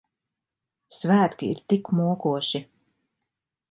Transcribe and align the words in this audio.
Svētki 1.01 1.51
ir 1.51 1.63
tik 1.73 1.95
mokoši. 2.01 2.67